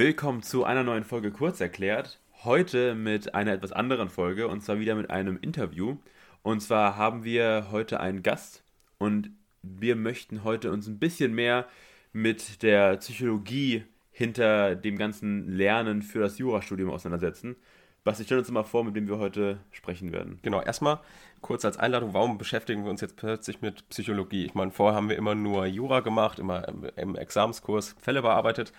[0.00, 2.20] Willkommen zu einer neuen Folge Kurz erklärt.
[2.42, 5.98] Heute mit einer etwas anderen Folge und zwar wieder mit einem Interview.
[6.40, 8.62] Und zwar haben wir heute einen Gast
[8.96, 9.28] und
[9.60, 11.66] wir möchten heute uns ein bisschen mehr
[12.14, 17.56] mit der Psychologie hinter dem ganzen Lernen für das Jurastudium auseinandersetzen.
[18.02, 20.38] Basti, stell uns mal vor, mit wem wir heute sprechen werden.
[20.40, 21.00] Genau, erstmal
[21.42, 24.46] kurz als Einladung, warum beschäftigen wir uns jetzt plötzlich mit Psychologie?
[24.46, 28.72] Ich meine, vorher haben wir immer nur Jura gemacht, immer im Examenskurs Fälle bearbeitet.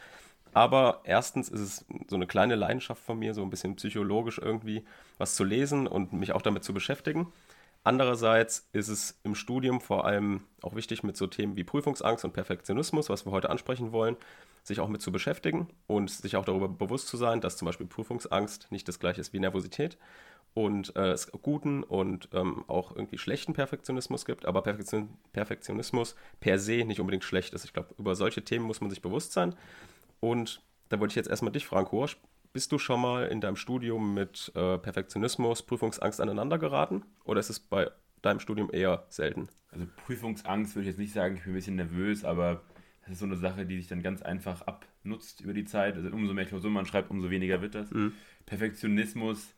[0.54, 4.83] Aber erstens ist es so eine kleine Leidenschaft von mir, so ein bisschen psychologisch irgendwie
[5.18, 7.32] was zu lesen und mich auch damit zu beschäftigen.
[7.83, 12.33] Andererseits ist es im Studium vor allem auch wichtig, mit so Themen wie Prüfungsangst und
[12.33, 14.18] Perfektionismus, was wir heute ansprechen wollen,
[14.64, 17.87] sich auch mit zu beschäftigen und sich auch darüber bewusst zu sein, dass zum Beispiel
[17.87, 19.97] Prüfungsangst nicht das gleiche ist wie Nervosität
[20.54, 26.59] und äh, es guten und ähm, auch irgendwie schlechten Perfektionismus gibt, aber Perfektion, Perfektionismus per
[26.59, 27.65] se nicht unbedingt schlecht ist.
[27.65, 29.56] Ich glaube, über solche Themen muss man sich bewusst sein.
[30.21, 32.17] Und da wollte ich jetzt erstmal dich fragen, Horsch,
[32.53, 37.04] bist du schon mal in deinem Studium mit äh, Perfektionismus, Prüfungsangst aneinander geraten?
[37.26, 39.50] Oder ist es bei deinem Studium eher selten?
[39.72, 42.62] Also Prüfungsangst würde ich jetzt nicht sagen, ich bin ein bisschen nervös, aber
[43.02, 45.95] das ist so eine Sache, die sich dann ganz einfach abnutzt über die Zeit.
[45.95, 47.92] Also umso mehr Klausuren man schreibt, umso weniger wird das.
[47.92, 48.14] Mhm.
[48.45, 49.54] Perfektionismus,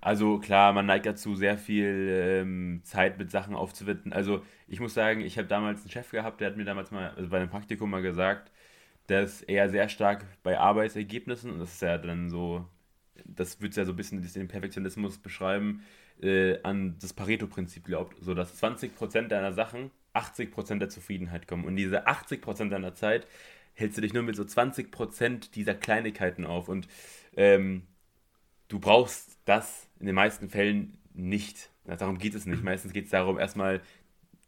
[0.00, 2.08] also klar, man neigt dazu, sehr viel
[2.42, 4.12] ähm, Zeit mit Sachen aufzuwenden.
[4.12, 7.10] Also ich muss sagen, ich habe damals einen Chef gehabt, der hat mir damals mal,
[7.10, 8.52] also bei einem Praktikum mal gesagt,
[9.08, 12.64] dass er sehr stark bei Arbeitsergebnissen, und das ist ja dann so,
[13.24, 15.82] das würde ja so ein bisschen den Perfektionismus beschreiben,
[16.20, 21.64] äh, an das Pareto-Prinzip glaubt, so dass 20% deiner Sachen 80% der Zufriedenheit kommen.
[21.64, 23.26] Und diese 80% deiner Zeit
[23.74, 26.68] hältst du dich nur mit so 20% dieser Kleinigkeiten auf.
[26.68, 26.88] Und
[27.36, 27.86] ähm,
[28.68, 31.70] du brauchst das in den meisten Fällen nicht.
[31.84, 32.62] Darum geht es nicht.
[32.62, 33.80] Meistens geht es darum, erstmal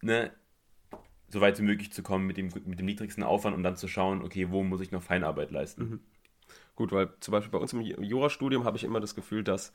[0.01, 0.31] ne,
[1.31, 3.87] so weit wie möglich zu kommen mit dem, mit dem niedrigsten Aufwand und dann zu
[3.87, 5.81] schauen, okay, wo muss ich noch Feinarbeit leisten.
[5.83, 5.99] Mhm.
[6.75, 9.71] Gut, weil zum Beispiel bei uns im Jurastudium habe ich immer das Gefühl, dass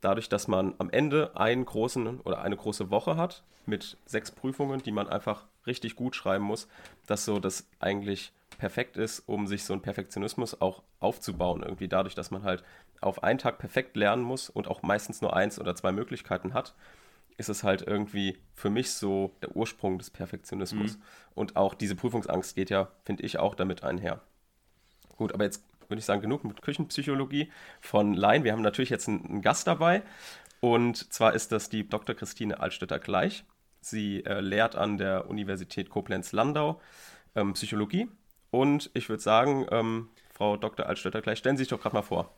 [0.00, 4.82] dadurch, dass man am Ende einen großen oder eine große Woche hat mit sechs Prüfungen,
[4.82, 6.68] die man einfach richtig gut schreiben muss,
[7.06, 11.62] dass so das eigentlich perfekt ist, um sich so einen Perfektionismus auch aufzubauen.
[11.62, 12.64] Irgendwie dadurch, dass man halt
[13.00, 16.74] auf einen Tag perfekt lernen muss und auch meistens nur eins oder zwei Möglichkeiten hat,
[17.42, 20.96] ist es halt irgendwie für mich so der Ursprung des Perfektionismus.
[20.96, 21.02] Mhm.
[21.34, 24.20] Und auch diese Prüfungsangst geht ja, finde ich, auch damit einher.
[25.16, 28.44] Gut, aber jetzt würde ich sagen, genug mit Küchenpsychologie von Laien.
[28.44, 30.02] Wir haben natürlich jetzt einen, einen Gast dabei.
[30.60, 32.14] Und zwar ist das die Dr.
[32.14, 33.44] Christine Altstötter-Gleich.
[33.80, 36.80] Sie äh, lehrt an der Universität Koblenz-Landau
[37.34, 38.08] ähm, Psychologie.
[38.50, 40.86] Und ich würde sagen, ähm, Frau Dr.
[40.86, 42.32] Altstötter-Gleich, stellen Sie sich doch gerade mal vor.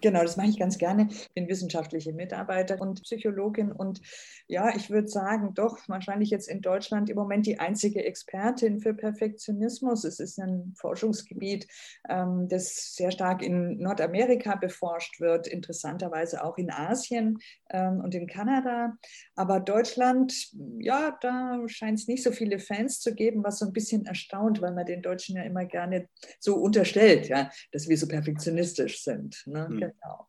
[0.00, 1.08] Genau, das mache ich ganz gerne.
[1.10, 4.00] Ich bin wissenschaftliche Mitarbeiterin und Psychologin und
[4.46, 8.94] ja, ich würde sagen, doch wahrscheinlich jetzt in Deutschland im Moment die einzige Expertin für
[8.94, 10.04] Perfektionismus.
[10.04, 11.66] Es ist ein Forschungsgebiet,
[12.08, 17.38] ähm, das sehr stark in Nordamerika beforscht wird, interessanterweise auch in Asien
[17.70, 18.94] ähm, und in Kanada.
[19.34, 20.32] Aber Deutschland,
[20.78, 24.62] ja, da scheint es nicht so viele Fans zu geben, was so ein bisschen erstaunt,
[24.62, 26.08] weil man den Deutschen ja immer gerne
[26.38, 29.42] so unterstellt, ja, dass wir so perfektionistisch sind.
[29.46, 29.68] Ne?
[29.68, 29.87] Mhm.
[29.92, 30.28] Genau.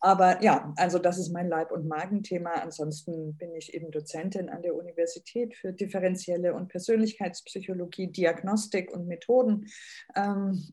[0.00, 2.52] Aber ja, also das ist mein Leib- und Magenthema.
[2.52, 9.66] Ansonsten bin ich eben Dozentin an der Universität für differenzielle und Persönlichkeitspsychologie, Diagnostik und Methoden.
[10.14, 10.72] Ähm,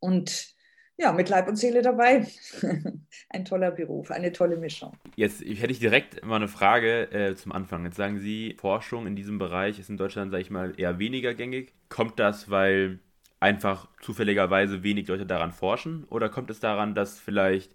[0.00, 0.56] und
[0.98, 2.26] ja, mit Leib und Seele dabei.
[3.28, 4.96] Ein toller Beruf, eine tolle Mischung.
[5.14, 7.84] Jetzt hätte ich direkt mal eine Frage äh, zum Anfang.
[7.84, 11.34] Jetzt sagen Sie, Forschung in diesem Bereich ist in Deutschland, sage ich mal, eher weniger
[11.34, 11.74] gängig.
[11.90, 13.00] Kommt das, weil
[13.40, 16.04] einfach zufälligerweise wenig Leute daran forschen?
[16.04, 17.74] Oder kommt es daran, dass vielleicht,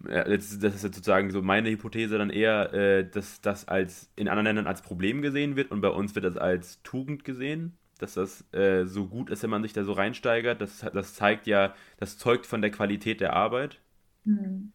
[0.00, 4.46] das ist jetzt sozusagen so meine Hypothese dann eher, äh, dass das als in anderen
[4.46, 7.76] Ländern als Problem gesehen wird und bei uns wird das als Tugend gesehen?
[7.98, 10.60] Dass das äh, so gut ist, wenn man sich da so reinsteigert.
[10.60, 13.78] Das, das zeigt ja, das zeugt von der Qualität der Arbeit.
[14.24, 14.72] Hm.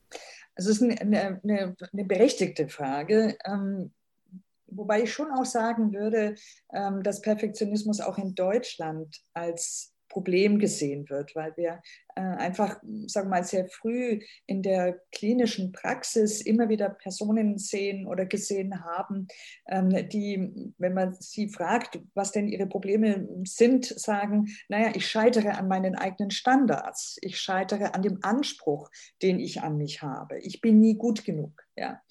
[0.55, 3.37] Also es ist eine, eine, eine berechtigte Frage.
[3.45, 3.91] Ähm,
[4.67, 6.35] Wobei ich schon auch sagen würde,
[6.73, 11.81] ähm, dass Perfektionismus auch in Deutschland als Problem gesehen wird, weil wir
[12.15, 18.07] äh, einfach, sagen wir mal, sehr früh in der klinischen Praxis immer wieder Personen sehen
[18.07, 19.27] oder gesehen haben,
[19.67, 25.51] ähm, die, wenn man sie fragt, was denn ihre Probleme sind, sagen, naja, ich scheitere
[25.51, 28.89] an meinen eigenen Standards, ich scheitere an dem Anspruch,
[29.21, 31.66] den ich an mich habe, ich bin nie gut genug.
[31.77, 32.01] Ja.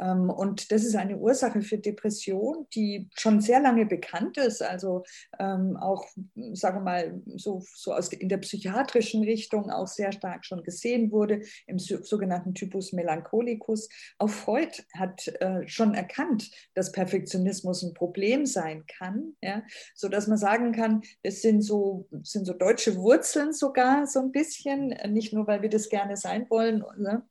[0.00, 5.04] Ähm, und das ist eine Ursache für Depression, die schon sehr lange bekannt ist, also
[5.38, 6.06] ähm, auch,
[6.52, 11.12] sagen wir mal, so, so aus, in der psychiatrischen Richtung auch sehr stark schon gesehen
[11.12, 13.88] wurde, im sogenannten Typus Melancholicus.
[14.18, 19.62] Auch Freud hat äh, schon erkannt, dass Perfektionismus ein Problem sein kann, ja,
[19.94, 24.94] sodass man sagen kann, es sind so, sind so deutsche Wurzeln sogar so ein bisschen,
[25.10, 26.82] nicht nur, weil wir das gerne sein wollen.
[26.96, 27.22] Ne?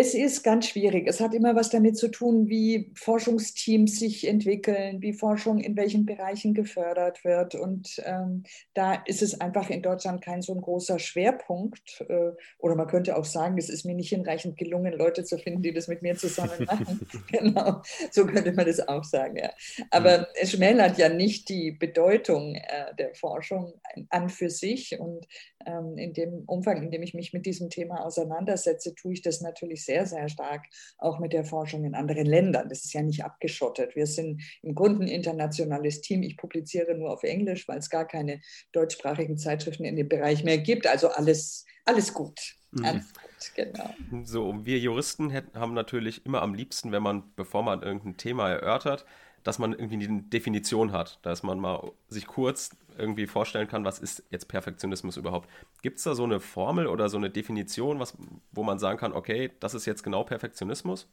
[0.00, 1.08] Es ist ganz schwierig.
[1.08, 6.06] Es hat immer was damit zu tun, wie Forschungsteams sich entwickeln, wie Forschung in welchen
[6.06, 7.56] Bereichen gefördert wird.
[7.56, 12.06] Und ähm, da ist es einfach in Deutschland kein so ein großer Schwerpunkt.
[12.08, 15.62] Äh, oder man könnte auch sagen, es ist mir nicht hinreichend gelungen, Leute zu finden,
[15.62, 17.00] die das mit mir zusammen machen.
[17.32, 19.36] genau, so könnte man das auch sagen.
[19.36, 19.50] Ja.
[19.90, 20.26] Aber mhm.
[20.40, 23.72] es schmälert ja nicht die Bedeutung äh, der Forschung
[24.10, 24.96] an für sich.
[25.00, 25.26] Und
[25.66, 29.40] ähm, in dem Umfang, in dem ich mich mit diesem Thema auseinandersetze, tue ich das
[29.40, 30.66] natürlich sehr, sehr stark
[30.98, 32.68] auch mit der Forschung in anderen Ländern.
[32.68, 33.96] Das ist ja nicht abgeschottet.
[33.96, 36.22] Wir sind im Grunde ein internationales Team.
[36.22, 38.40] Ich publiziere nur auf Englisch, weil es gar keine
[38.72, 40.86] deutschsprachigen Zeitschriften in dem Bereich mehr gibt.
[40.86, 42.38] Also alles, alles gut.
[42.72, 42.84] Mhm.
[42.84, 43.94] Alles gut, genau.
[44.24, 49.06] So, wir Juristen haben natürlich immer am liebsten, wenn man, bevor man irgendein Thema erörtert,
[49.42, 53.98] dass man irgendwie eine Definition hat, dass man mal sich kurz irgendwie vorstellen kann, was
[53.98, 55.48] ist jetzt Perfektionismus überhaupt.
[55.82, 58.16] Gibt es da so eine Formel oder so eine Definition, was,
[58.52, 61.08] wo man sagen kann, okay, das ist jetzt genau Perfektionismus?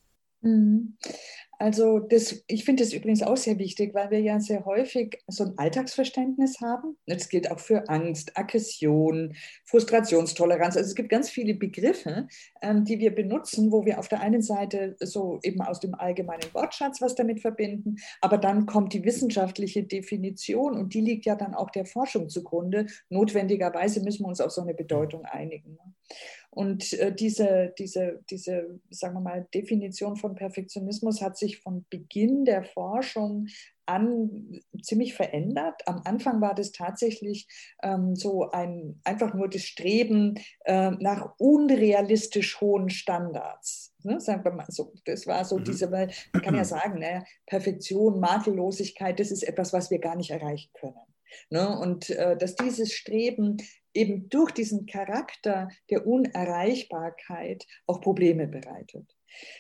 [0.45, 0.97] Mhm.
[1.57, 5.45] Also das, ich finde das übrigens auch sehr wichtig, weil wir ja sehr häufig so
[5.45, 6.97] ein Alltagsverständnis haben.
[7.07, 10.75] Das gilt auch für Angst, Aggression, Frustrationstoleranz.
[10.75, 12.27] Also es gibt ganz viele Begriffe,
[12.62, 16.53] ähm, die wir benutzen, wo wir auf der einen Seite so eben aus dem allgemeinen
[16.53, 21.56] Wortschatz was damit verbinden, aber dann kommt die wissenschaftliche Definition und die liegt ja dann
[21.56, 22.88] auch der Forschung zugrunde.
[23.09, 25.77] Notwendigerweise müssen wir uns auf so eine Bedeutung einigen.
[26.55, 32.45] Und äh, diese, diese, diese, sagen wir mal, Definition von Perfektionismus hat sich von Beginn
[32.45, 33.47] der Forschung
[33.85, 35.81] an ziemlich verändert.
[35.85, 37.47] Am Anfang war das tatsächlich
[37.83, 43.93] ähm, so ein einfach nur das Streben äh, nach unrealistisch hohen Standards.
[44.03, 45.65] Ne, sagen wir mal so, das war so mhm.
[45.65, 50.15] diese, weil man kann ja sagen, ne, Perfektion, Makellosigkeit, das ist etwas, was wir gar
[50.15, 50.95] nicht erreichen können.
[51.49, 51.77] Ne?
[51.77, 53.57] Und äh, dass dieses Streben
[53.95, 59.14] eben durch diesen Charakter der Unerreichbarkeit auch Probleme bereitet.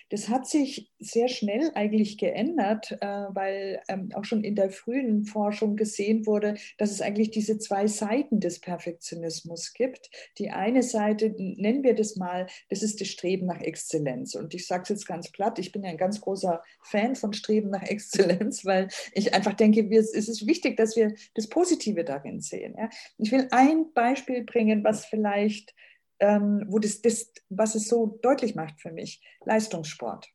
[0.09, 5.25] Das hat sich sehr schnell eigentlich geändert, äh, weil ähm, auch schon in der frühen
[5.25, 10.09] Forschung gesehen wurde, dass es eigentlich diese zwei Seiten des Perfektionismus gibt.
[10.37, 14.35] Die eine Seite, nennen wir das mal, das ist das Streben nach Exzellenz.
[14.35, 17.33] Und ich sage es jetzt ganz platt, ich bin ja ein ganz großer Fan von
[17.33, 22.41] Streben nach Exzellenz, weil ich einfach denke, es ist wichtig, dass wir das Positive darin
[22.41, 22.75] sehen.
[23.17, 25.73] Ich will ein Beispiel bringen, was vielleicht
[26.19, 30.27] ähm, wo das, das, was es so deutlich macht für mich, Leistungssport.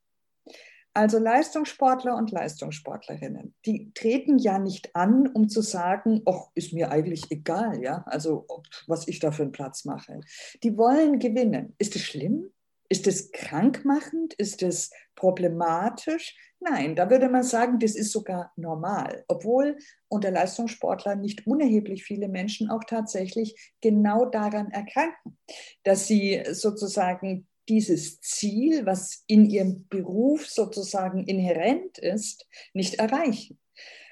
[0.93, 6.91] Also Leistungssportler und Leistungssportlerinnen, die treten ja nicht an, um zu sagen, ach, ist mir
[6.91, 10.21] eigentlich egal, ja, also ob, was ich da für einen Platz mache.
[10.65, 11.75] Die wollen gewinnen.
[11.79, 12.51] Ist es schlimm?
[12.91, 14.35] Ist es krankmachend?
[14.35, 16.37] Ist es problematisch?
[16.59, 19.79] Nein, da würde man sagen, das ist sogar normal, obwohl
[20.09, 25.39] unter Leistungssportlern nicht unerheblich viele Menschen auch tatsächlich genau daran erkranken,
[25.85, 33.59] dass sie sozusagen dieses Ziel, was in ihrem Beruf sozusagen inhärent ist, nicht erreichen.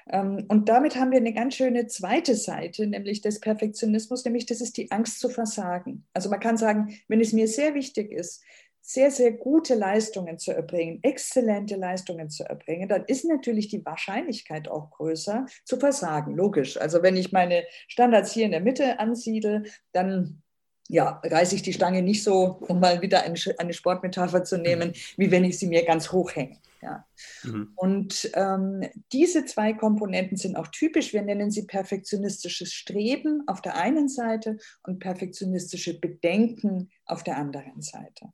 [0.09, 4.61] Ähm, und damit haben wir eine ganz schöne zweite Seite, nämlich des Perfektionismus, nämlich das
[4.61, 6.05] ist die Angst zu versagen.
[6.13, 8.43] Also man kann sagen, wenn es mir sehr wichtig ist,
[8.81, 14.67] sehr, sehr gute Leistungen zu erbringen, exzellente Leistungen zu erbringen, dann ist natürlich die Wahrscheinlichkeit
[14.67, 16.35] auch größer zu versagen.
[16.35, 16.77] Logisch.
[16.77, 20.41] Also wenn ich meine Standards hier in der Mitte ansiedle, dann
[20.89, 24.93] ja, reiße ich die Stange nicht so, um mal wieder eine, eine Sportmetapher zu nehmen,
[25.17, 26.57] wie wenn ich sie mir ganz hoch hänge.
[26.81, 27.05] Ja.
[27.43, 27.73] Mhm.
[27.75, 31.13] Und ähm, diese zwei Komponenten sind auch typisch.
[31.13, 37.81] Wir nennen sie perfektionistisches Streben auf der einen Seite und perfektionistische Bedenken auf der anderen
[37.81, 38.31] Seite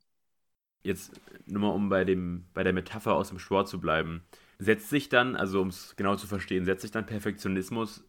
[0.86, 4.22] jetzt nur mal um bei, dem, bei der Metapher aus dem Sport zu bleiben,
[4.58, 8.04] setzt sich dann, also um es genau zu verstehen, setzt sich dann Perfektionismus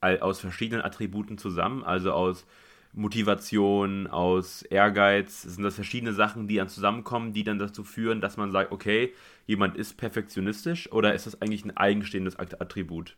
[0.00, 2.46] aus verschiedenen Attributen zusammen, also aus
[2.92, 8.36] Motivation, aus Ehrgeiz, sind das verschiedene Sachen, die dann zusammenkommen, die dann dazu führen, dass
[8.36, 9.12] man sagt, okay,
[9.46, 13.16] jemand ist perfektionistisch oder ist das eigentlich ein eigenstehendes Attribut?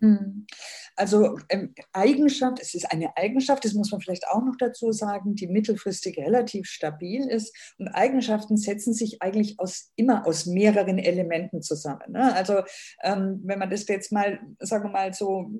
[0.00, 0.46] Hm.
[0.96, 5.34] Also ähm, Eigenschaft, es ist eine Eigenschaft, das muss man vielleicht auch noch dazu sagen,
[5.34, 7.54] die mittelfristig relativ stabil ist.
[7.78, 12.12] Und Eigenschaften setzen sich eigentlich aus, immer aus mehreren Elementen zusammen.
[12.12, 12.34] Ne?
[12.34, 12.62] Also
[13.02, 15.50] ähm, wenn man das jetzt mal, sagen wir mal so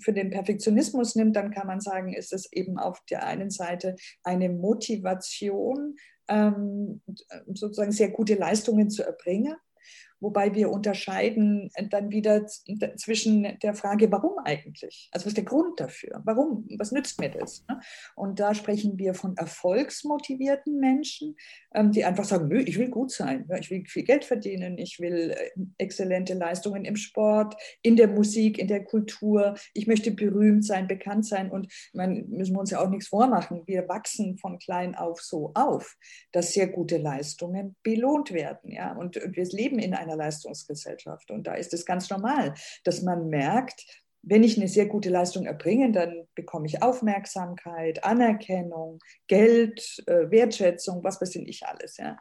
[0.00, 3.96] für den Perfektionismus nimmt, dann kann man sagen, ist es eben auf der einen Seite
[4.22, 5.96] eine Motivation,
[6.28, 7.02] ähm,
[7.46, 9.56] sozusagen sehr gute Leistungen zu erbringen
[10.20, 15.08] wobei wir unterscheiden dann wieder zwischen der Frage, warum eigentlich?
[15.12, 16.22] Also was ist der Grund dafür?
[16.24, 16.66] Warum?
[16.78, 17.64] Was nützt mir das?
[17.68, 17.80] Ne?
[18.16, 21.36] Und da sprechen wir von erfolgsmotivierten Menschen,
[21.74, 25.00] ähm, die einfach sagen, nö, ich will gut sein, ich will viel Geld verdienen, ich
[25.00, 30.64] will äh, exzellente Leistungen im Sport, in der Musik, in der Kultur, ich möchte berühmt
[30.64, 33.62] sein, bekannt sein und man müssen wir uns ja auch nichts vormachen.
[33.66, 35.96] Wir wachsen von klein auf so auf,
[36.32, 38.70] dass sehr gute Leistungen belohnt werden.
[38.70, 38.96] Ja?
[38.96, 41.30] Und, wir leben in einer Leistungsgesellschaft.
[41.30, 43.84] Und da ist es ganz normal, dass man merkt,
[44.26, 51.04] wenn ich eine sehr gute Leistung erbringe, dann bekomme ich Aufmerksamkeit, Anerkennung, Geld, äh, Wertschätzung,
[51.04, 51.98] was weiß ich alles.
[51.98, 52.16] Ja.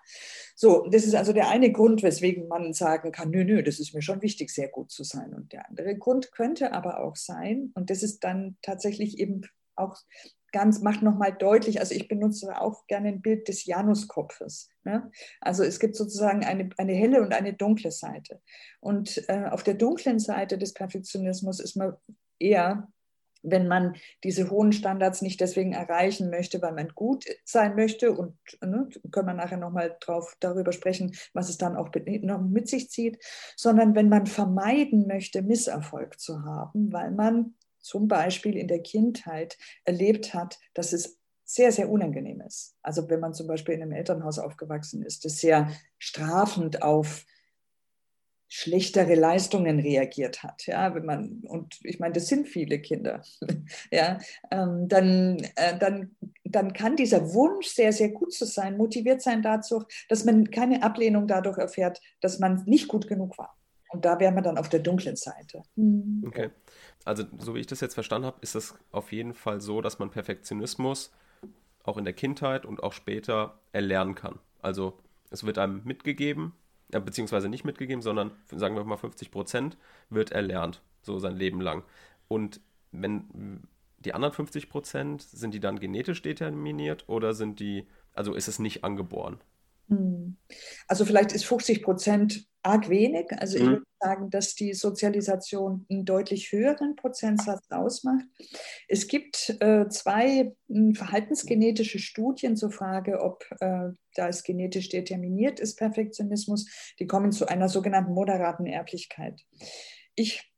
[0.56, 3.94] So, das ist also der eine Grund, weswegen man sagen kann, nö, nö, das ist
[3.94, 5.34] mir schon wichtig, sehr gut zu sein.
[5.34, 9.42] Und der andere Grund könnte aber auch sein, und das ist dann tatsächlich eben
[9.76, 9.98] auch
[10.54, 14.70] ganz, macht nochmal deutlich, also ich benutze auch gerne ein Bild des Januskopfes.
[14.86, 15.12] Ne?
[15.42, 18.40] Also es gibt sozusagen eine, eine helle und eine dunkle Seite.
[18.80, 21.94] Und äh, auf der dunklen Seite des Perfektionismus ist man
[22.40, 22.88] eher
[23.44, 28.38] wenn man diese hohen Standards nicht deswegen erreichen möchte, weil man gut sein möchte und
[28.62, 29.98] ne, können wir nachher nochmal
[30.40, 31.90] darüber sprechen, was es dann auch
[32.22, 33.22] noch mit sich zieht,
[33.56, 39.58] sondern wenn man vermeiden möchte, Misserfolg zu haben, weil man zum Beispiel in der Kindheit
[39.84, 42.76] erlebt hat, dass es sehr, sehr unangenehm ist.
[42.82, 47.26] Also wenn man zum Beispiel in einem Elternhaus aufgewachsen ist, das sehr strafend auf
[48.48, 53.24] schlechtere Leistungen reagiert hat, ja, wenn man, und ich meine, das sind viele Kinder,
[53.92, 54.20] ja,
[54.52, 59.42] ähm, dann, äh, dann, dann kann dieser Wunsch, sehr, sehr gut zu sein, motiviert sein
[59.42, 63.58] dazu, dass man keine Ablehnung dadurch erfährt, dass man nicht gut genug war.
[63.90, 65.64] Und da wären wir dann auf der dunklen Seite.
[66.26, 66.52] Okay
[67.06, 70.00] also so wie ich das jetzt verstanden habe, ist es auf jeden Fall so, dass
[70.00, 71.12] man Perfektionismus
[71.84, 74.40] auch in der Kindheit und auch später erlernen kann.
[74.62, 74.98] Also
[75.30, 76.54] es wird einem mitgegeben,
[76.92, 79.78] äh, beziehungsweise nicht mitgegeben, sondern sagen wir mal 50 Prozent
[80.10, 81.84] wird erlernt, so sein Leben lang.
[82.28, 83.68] Und wenn
[84.00, 88.60] die anderen 50 Prozent, sind die dann genetisch determiniert oder sind die, also ist es
[88.60, 89.42] nicht angeboren?
[89.90, 90.38] Hm.
[90.88, 93.28] Also vielleicht ist 50 Prozent arg wenig.
[93.38, 93.70] Also ich mhm.
[93.70, 98.26] würde sagen, dass die Sozialisation einen deutlich höheren Prozentsatz ausmacht.
[98.88, 105.60] Es gibt äh, zwei äh, verhaltensgenetische Studien zur Frage, ob äh, da es genetisch determiniert
[105.60, 106.68] ist, Perfektionismus.
[107.00, 109.42] Die kommen zu einer sogenannten moderaten Erblichkeit.
[110.16, 110.52] Ich,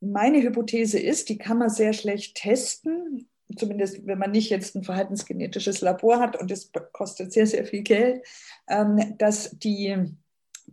[0.00, 4.84] meine Hypothese ist, die kann man sehr schlecht testen zumindest wenn man nicht jetzt ein
[4.84, 8.24] verhaltensgenetisches Labor hat und das kostet sehr, sehr viel Geld,
[8.68, 10.14] ähm, dass die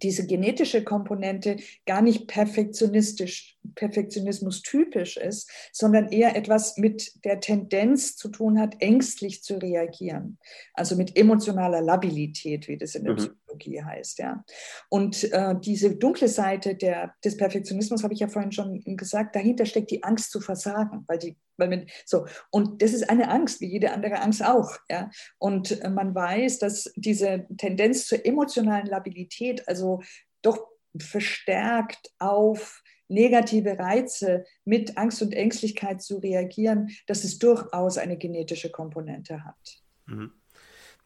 [0.01, 8.15] diese genetische Komponente gar nicht perfektionistisch, Perfektionismus typisch ist, sondern eher etwas mit der Tendenz
[8.15, 10.37] zu tun hat, ängstlich zu reagieren.
[10.73, 13.31] Also mit emotionaler Labilität, wie das in der mhm.
[13.47, 14.19] Psychologie heißt.
[14.19, 14.43] Ja.
[14.89, 19.65] Und äh, diese dunkle Seite der, des Perfektionismus, habe ich ja vorhin schon gesagt, dahinter
[19.65, 23.61] steckt die Angst zu versagen, weil die weil man, so, und das ist eine Angst,
[23.61, 24.77] wie jede andere Angst auch.
[24.91, 25.09] Ja?
[25.39, 30.03] Und äh, man weiß, dass diese Tendenz zur emotionalen Labilität, also
[30.43, 30.67] doch
[30.99, 38.69] verstärkt auf negative Reize mit Angst und Ängstlichkeit zu reagieren, dass es durchaus eine genetische
[38.69, 39.81] Komponente hat.
[40.05, 40.33] Mhm.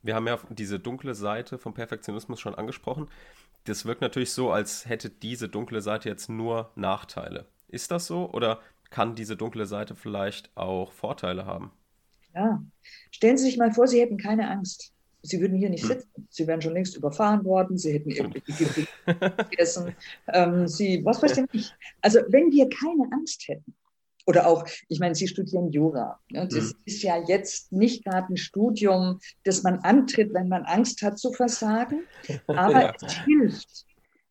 [0.04, 3.08] Wir haben ja diese dunkle Seite vom Perfektionismus schon angesprochen.
[3.66, 7.46] Das wirkt natürlich so, als hätte diese dunkle Seite jetzt nur Nachteile.
[7.68, 11.72] Ist das so oder kann diese dunkle Seite vielleicht auch Vorteile haben.
[12.36, 12.64] Ja,
[13.12, 14.94] stellen Sie sich mal vor, Sie hätten keine Angst.
[15.24, 15.90] Sie würden hier nicht hm.
[15.90, 16.28] sitzen.
[16.30, 17.78] Sie wären schon längst überfahren worden.
[17.78, 18.88] Sie hätten irgendwelche
[19.50, 19.96] gegessen.
[20.28, 21.76] Ähm, Sie, was weiß ich nicht.
[22.02, 23.74] Also, wenn wir keine Angst hätten,
[24.26, 26.20] oder auch, ich meine, Sie studieren Jura.
[26.30, 26.48] Ne?
[26.48, 26.80] Das mhm.
[26.86, 31.32] ist ja jetzt nicht gerade ein Studium, das man antritt, wenn man Angst hat zu
[31.32, 32.04] versagen,
[32.48, 32.94] aber ja.
[33.02, 33.86] es hilft.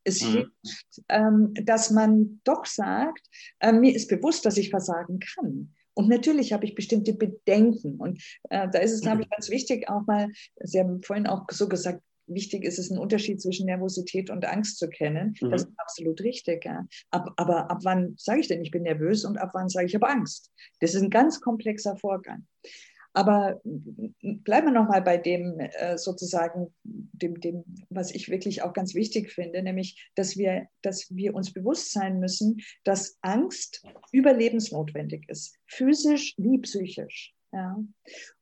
[0.05, 0.33] Es mhm.
[0.33, 3.23] hilft, ähm, dass man doch sagt,
[3.61, 5.75] äh, mir ist bewusst, dass ich versagen kann.
[5.95, 7.97] Und natürlich habe ich bestimmte Bedenken.
[7.97, 9.31] Und äh, da ist es, glaube ich, mhm.
[9.33, 10.29] ganz wichtig, auch mal,
[10.61, 14.79] Sie haben vorhin auch so gesagt, wichtig ist es, einen Unterschied zwischen Nervosität und Angst
[14.79, 15.35] zu kennen.
[15.41, 15.51] Mhm.
[15.51, 16.65] Das ist absolut richtig.
[16.65, 16.87] Ja.
[17.11, 19.95] Ab, aber ab wann sage ich denn, ich bin nervös und ab wann sage ich,
[19.95, 20.53] ich habe Angst?
[20.81, 22.47] Das ist ein ganz komplexer Vorgang.
[23.13, 28.95] Aber bleiben wir nochmal bei dem äh, sozusagen, dem, dem, was ich wirklich auch ganz
[28.95, 35.57] wichtig finde, nämlich, dass wir, dass wir uns bewusst sein müssen, dass Angst überlebensnotwendig ist,
[35.67, 37.35] physisch wie psychisch.
[37.53, 37.83] Ja?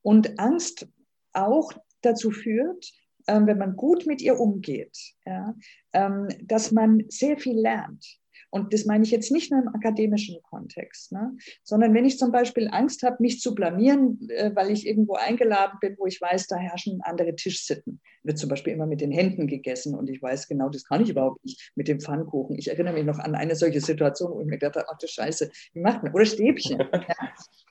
[0.02, 0.86] Und Angst
[1.32, 2.92] auch dazu führt,
[3.28, 5.54] ähm, wenn man gut mit ihr umgeht, ja,
[5.92, 8.18] ähm, dass man sehr viel lernt.
[8.50, 11.36] Und das meine ich jetzt nicht nur im akademischen Kontext, ne?
[11.62, 15.78] sondern wenn ich zum Beispiel Angst habe, mich zu blamieren, äh, weil ich irgendwo eingeladen
[15.80, 18.00] bin, wo ich weiß, da herrschen andere Tischsitten.
[18.22, 21.10] Wird zum Beispiel immer mit den Händen gegessen und ich weiß genau, das kann ich
[21.10, 22.56] überhaupt nicht mit dem Pfannkuchen.
[22.58, 25.06] Ich erinnere mich noch an eine solche Situation, wo ich mir gedacht habe, ach du
[25.06, 26.14] Scheiße, wie macht man?
[26.14, 26.78] Oder Stäbchen.
[26.92, 27.28] ja.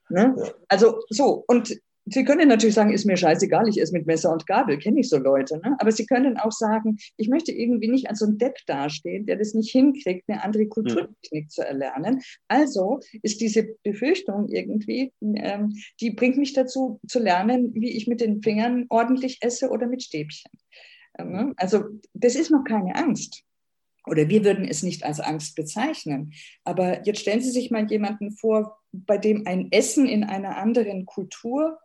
[0.10, 0.36] Ne?
[0.68, 1.76] Also so, und
[2.10, 5.10] Sie können natürlich sagen, ist mir scheißegal, ich esse mit Messer und Gabel, kenne ich
[5.10, 5.58] so Leute.
[5.58, 5.76] Ne?
[5.80, 9.36] Aber Sie können auch sagen, ich möchte irgendwie nicht als so ein Depp dastehen, der
[9.36, 11.50] das nicht hinkriegt, eine andere Kulturtechnik mhm.
[11.50, 12.22] zu erlernen.
[12.48, 18.22] Also ist diese Befürchtung irgendwie, ähm, die bringt mich dazu zu lernen, wie ich mit
[18.22, 20.52] den Fingern ordentlich esse oder mit Stäbchen.
[21.18, 21.84] Ähm, also
[22.14, 23.44] das ist noch keine Angst.
[24.06, 26.32] Oder wir würden es nicht als Angst bezeichnen.
[26.64, 31.06] Aber jetzt stellen Sie sich mal jemanden vor, bei dem ein Essen in einer anderen
[31.06, 31.78] Kultur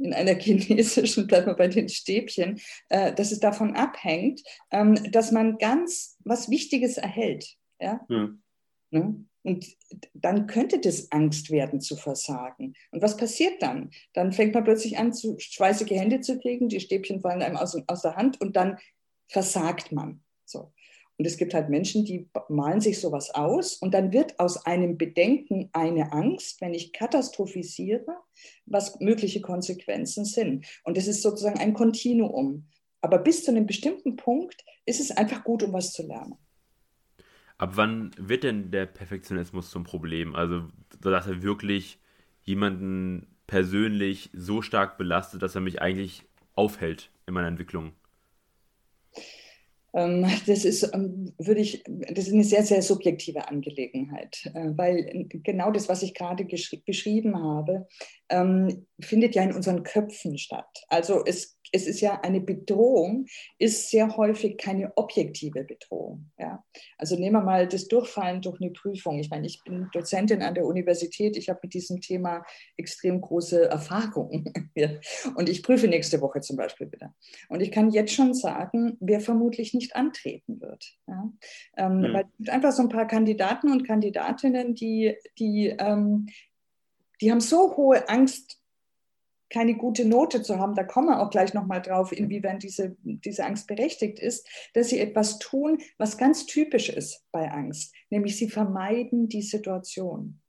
[0.00, 5.32] in einer chinesischen, bleibt mal bei den Stäbchen, äh, dass es davon abhängt, ähm, dass
[5.32, 7.56] man ganz was Wichtiges erhält.
[7.80, 8.00] Ja?
[8.08, 8.30] ja.
[8.90, 9.24] Ne?
[9.42, 9.66] Und
[10.12, 12.74] dann könnte das Angst werden zu versagen.
[12.90, 13.90] Und was passiert dann?
[14.12, 17.80] Dann fängt man plötzlich an, zu schweißige Hände zu kriegen, die Stäbchen fallen einem aus,
[17.86, 18.78] aus der Hand und dann
[19.28, 20.22] versagt man.
[20.44, 20.72] So.
[21.18, 24.96] Und es gibt halt Menschen, die malen sich sowas aus und dann wird aus einem
[24.96, 28.16] Bedenken eine Angst, wenn ich katastrophisiere,
[28.66, 30.64] was mögliche Konsequenzen sind.
[30.84, 32.68] Und es ist sozusagen ein Kontinuum.
[33.00, 36.36] Aber bis zu einem bestimmten Punkt ist es einfach gut, um was zu lernen.
[37.56, 40.36] Ab wann wird denn der Perfektionismus zum Problem?
[40.36, 40.68] Also,
[41.00, 41.98] dass er wirklich
[42.42, 46.22] jemanden persönlich so stark belastet, dass er mich eigentlich
[46.54, 47.92] aufhält in meiner Entwicklung?
[49.94, 55.26] Ähm, das ist, ähm, würde ich, das ist eine sehr, sehr subjektive Angelegenheit, äh, weil
[55.28, 57.86] genau das, was ich gerade beschrieben habe,
[58.28, 60.84] ähm, findet ja in unseren Köpfen statt.
[60.88, 63.26] Also es es ist ja eine Bedrohung,
[63.58, 66.30] ist sehr häufig keine objektive Bedrohung.
[66.38, 66.64] Ja?
[66.96, 69.18] Also nehmen wir mal das Durchfallen durch eine Prüfung.
[69.18, 72.44] Ich meine, ich bin Dozentin an der Universität, ich habe mit diesem Thema
[72.76, 74.52] extrem große Erfahrungen.
[75.36, 77.14] Und ich prüfe nächste Woche zum Beispiel wieder.
[77.48, 80.96] Und ich kann jetzt schon sagen, wer vermutlich nicht antreten wird.
[81.06, 81.32] Ja?
[81.76, 82.12] Ähm, mhm.
[82.12, 86.26] Weil es gibt einfach so ein paar Kandidaten und Kandidatinnen, die, die, ähm,
[87.20, 88.57] die haben so hohe Angst
[89.50, 93.44] keine gute Note zu haben, da kommen wir auch gleich nochmal drauf, inwiefern diese, diese
[93.44, 98.48] Angst berechtigt ist, dass sie etwas tun, was ganz typisch ist bei Angst, nämlich sie
[98.48, 100.40] vermeiden die Situation.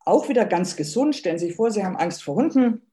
[0.00, 2.87] Auch wieder ganz gesund, stellen Sie sich vor, Sie haben Angst vor Hunden,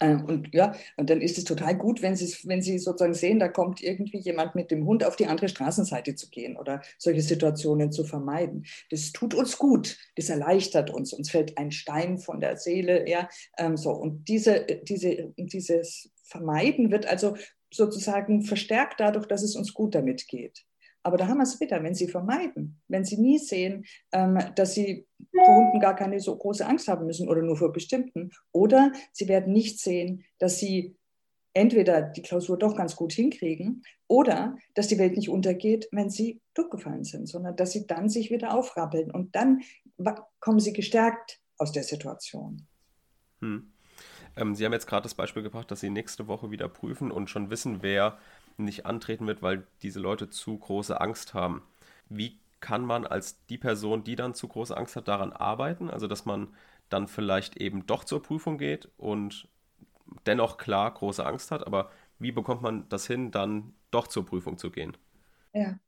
[0.00, 3.48] und ja, und dann ist es total gut, wenn Sie, wenn Sie sozusagen sehen, da
[3.48, 7.92] kommt irgendwie jemand mit dem Hund auf die andere Straßenseite zu gehen oder solche Situationen
[7.92, 8.66] zu vermeiden.
[8.90, 11.12] Das tut uns gut, das erleichtert uns.
[11.12, 13.08] Uns fällt ein Stein von der Seele.
[13.08, 13.90] Ja, ähm, so.
[13.90, 17.36] Und diese, diese, dieses Vermeiden wird also
[17.72, 20.64] sozusagen verstärkt dadurch, dass es uns gut damit geht.
[21.02, 24.74] Aber da haben wir es wieder, wenn sie vermeiden, wenn sie nie sehen, ähm, dass
[24.74, 28.30] sie vor Hunden gar keine so große Angst haben müssen oder nur vor bestimmten.
[28.52, 30.96] Oder sie werden nicht sehen, dass sie
[31.54, 36.40] entweder die Klausur doch ganz gut hinkriegen oder dass die Welt nicht untergeht, wenn sie
[36.54, 39.60] durchgefallen sind, sondern dass sie dann sich wieder aufrappeln und dann
[40.40, 42.66] kommen sie gestärkt aus der Situation.
[43.40, 43.72] Hm.
[44.36, 47.28] Ähm, sie haben jetzt gerade das Beispiel gebracht, dass Sie nächste Woche wieder prüfen und
[47.28, 48.18] schon wissen, wer
[48.56, 51.62] nicht antreten wird, weil diese Leute zu große Angst haben.
[52.08, 55.90] Wie kann man als die Person, die dann zu große Angst hat, daran arbeiten?
[55.90, 56.48] Also, dass man
[56.88, 59.48] dann vielleicht eben doch zur Prüfung geht und
[60.26, 64.58] dennoch klar große Angst hat, aber wie bekommt man das hin, dann doch zur Prüfung
[64.58, 64.96] zu gehen?
[65.52, 65.78] Ja.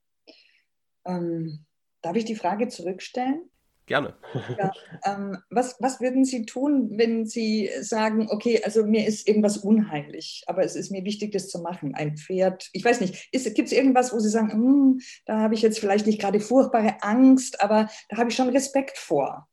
[1.05, 1.65] Ähm,
[2.03, 3.51] darf ich die Frage zurückstellen?
[3.87, 4.15] Gerne.
[4.59, 4.73] Ja,
[5.05, 10.43] ähm, was, was würden Sie tun, wenn Sie sagen, okay, also mir ist irgendwas unheimlich,
[10.47, 11.95] aber es ist mir wichtig, das zu machen?
[11.95, 15.61] Ein Pferd, ich weiß nicht, gibt es irgendwas, wo Sie sagen, hm, da habe ich
[15.61, 19.49] jetzt vielleicht nicht gerade furchtbare Angst, aber da habe ich schon Respekt vor?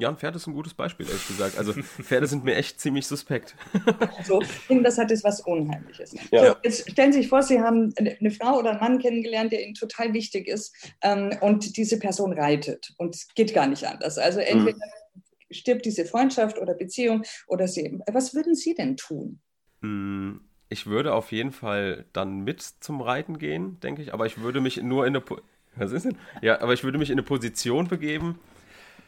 [0.00, 1.58] Ja, ein Pferd ist ein gutes Beispiel, ehrlich gesagt.
[1.58, 3.54] Also Pferde sind mir echt ziemlich suspekt.
[4.24, 6.14] So, ich finde, das hat jetzt was Unheimliches.
[6.30, 6.46] Ja.
[6.46, 9.62] So, jetzt stellen Sie sich vor, Sie haben eine Frau oder einen Mann kennengelernt, der
[9.64, 14.18] Ihnen total wichtig ist ähm, und diese Person reitet und es geht gar nicht anders.
[14.18, 15.22] Also entweder mhm.
[15.50, 18.00] stirbt diese Freundschaft oder Beziehung oder Sie.
[18.10, 19.40] Was würden Sie denn tun?
[19.82, 24.40] Hm, ich würde auf jeden Fall dann mit zum Reiten gehen, denke ich, aber ich
[24.40, 25.20] würde mich nur in eine...
[25.20, 25.38] Po
[25.76, 26.16] was ist denn?
[26.42, 28.40] Ja, aber ich würde mich in eine Position begeben,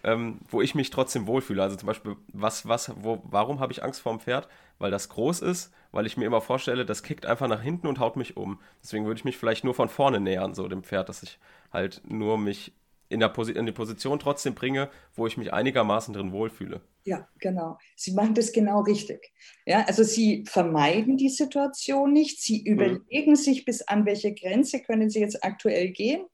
[0.04, 1.62] ähm, wo ich mich trotzdem wohlfühle.
[1.62, 4.48] Also zum Beispiel, was, was, wo, warum habe ich Angst vor dem Pferd?
[4.78, 8.00] Weil das groß ist, weil ich mir immer vorstelle, das kickt einfach nach hinten und
[8.00, 8.58] haut mich um.
[8.82, 11.38] Deswegen würde ich mich vielleicht nur von vorne nähern, so dem Pferd, dass ich
[11.72, 12.72] halt nur mich
[13.12, 16.80] in, der Posi in die Position trotzdem bringe, wo ich mich einigermaßen drin wohlfühle.
[17.04, 17.78] Ja, genau.
[17.96, 19.32] Sie machen das genau richtig.
[19.66, 22.40] Ja, also Sie vermeiden die Situation nicht.
[22.40, 22.72] Sie mhm.
[22.72, 23.36] überlegen mhm.
[23.36, 26.24] sich, bis an welche Grenze können Sie jetzt aktuell gehen.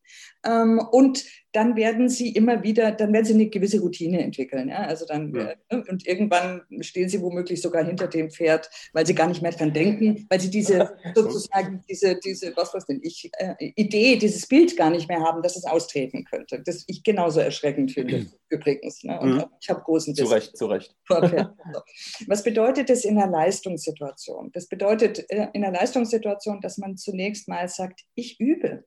[0.45, 1.25] Ähm, und
[1.59, 4.69] dann werden sie immer wieder, dann werden sie eine gewisse Routine entwickeln.
[4.69, 4.85] Ja?
[4.85, 5.55] Also dann, ja.
[5.71, 9.51] äh, und irgendwann stehen sie womöglich sogar hinter dem Pferd, weil sie gar nicht mehr
[9.51, 14.47] dran denken, weil sie diese sozusagen diese, diese, was weiß denn ich, äh, Idee, dieses
[14.47, 16.63] Bild gar nicht mehr haben, dass es austreten könnte.
[16.65, 19.03] Das ich genauso erschreckend finde, übrigens.
[19.03, 19.19] Ne?
[19.19, 19.45] Und mhm.
[19.61, 20.95] ich habe großen Zu Recht, zu Recht.
[22.29, 24.53] Was bedeutet das in einer Leistungssituation?
[24.53, 28.85] Das bedeutet äh, in einer Leistungssituation, dass man zunächst mal sagt, ich übe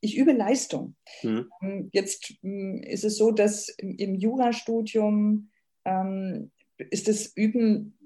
[0.00, 0.94] ich übe Leistung.
[1.22, 1.50] Mhm.
[1.62, 5.50] Ähm, jetzt hm, ist es so, dass im Jurastudium
[5.84, 7.98] ähm, ist das Üben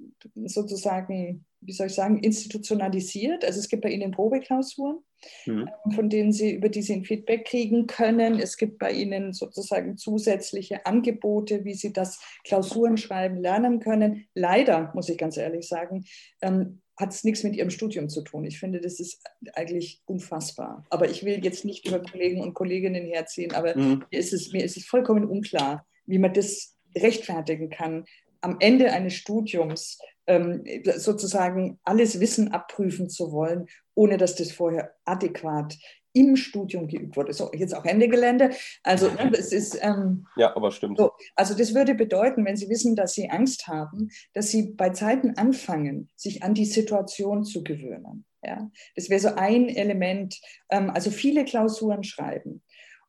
[0.47, 3.45] sozusagen, wie soll ich sagen, institutionalisiert.
[3.45, 4.99] Also es gibt bei Ihnen Probeklausuren,
[5.47, 5.69] mhm.
[5.95, 8.39] von denen Sie, über die Sie ein Feedback kriegen können.
[8.39, 14.27] Es gibt bei Ihnen sozusagen zusätzliche Angebote, wie Sie das Klausurenschreiben lernen können.
[14.35, 16.05] Leider, muss ich ganz ehrlich sagen,
[16.41, 18.45] ähm, hat es nichts mit ihrem Studium zu tun.
[18.45, 19.21] Ich finde, das ist
[19.55, 20.87] eigentlich unfassbar.
[20.89, 24.05] Aber ich will jetzt nicht über Kollegen und Kolleginnen herziehen, aber mhm.
[24.11, 28.05] mir, ist es, mir ist es vollkommen unklar, wie man das rechtfertigen kann,
[28.41, 30.65] am Ende eines Studiums ähm,
[30.97, 35.77] sozusagen alles Wissen abprüfen zu wollen, ohne dass das vorher adäquat
[36.13, 37.33] im Studium geübt wurde.
[37.33, 38.51] So, jetzt auch Ende Gelände.
[38.83, 39.79] Also, ne, das ist.
[39.81, 40.99] Ähm, ja, aber stimmt.
[40.99, 44.91] So, also, das würde bedeuten, wenn Sie wissen, dass Sie Angst haben, dass Sie bei
[44.91, 48.25] Zeiten anfangen, sich an die Situation zu gewöhnen.
[48.45, 50.41] Ja, das wäre so ein Element.
[50.71, 52.63] Ähm, also, viele Klausuren schreiben.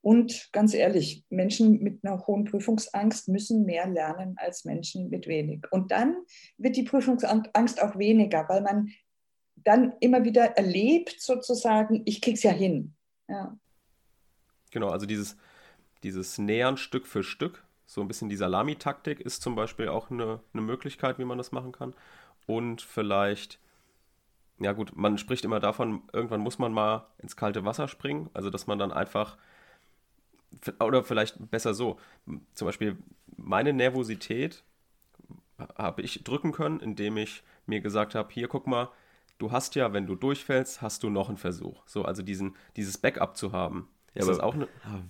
[0.04, 5.62] Und ganz ehrlich, Menschen mit einer hohen Prüfungsangst müssen mehr lernen als Menschen mit wenig.
[5.72, 6.18] Und dann
[6.58, 8.89] wird die Prüfungsangst auch weniger, weil man
[9.63, 12.93] dann immer wieder erlebt, sozusagen, ich krieg's ja hin.
[13.28, 13.58] Ja.
[14.71, 15.38] Genau, also dieses,
[16.04, 20.39] dieses Nähern Stück für Stück, so ein bisschen die Salamitaktik ist zum Beispiel auch eine,
[20.54, 21.93] eine Möglichkeit, wie man das machen kann.
[22.47, 23.60] Und vielleicht,
[24.60, 28.49] ja gut, man spricht immer davon, irgendwann muss man mal ins kalte Wasser springen, also
[28.49, 29.38] dass man dann einfach,
[30.80, 31.99] oder vielleicht besser so,
[32.54, 32.97] zum Beispiel
[33.38, 34.63] meine Nervosität
[35.78, 38.89] habe ich drücken können, indem ich mir gesagt habe, hier guck mal,
[39.38, 41.84] du hast ja, wenn du durchfällst, hast du noch einen Versuch.
[41.86, 43.89] So, also diesen, dieses Backup zu haben.
[44.13, 44.67] Ja, ist aber, das auch eine,